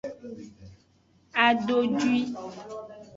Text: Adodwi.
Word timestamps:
Adodwi. 1.45 2.15